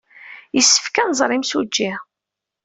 [0.55, 1.91] Yessefk ad nẓer imsujji.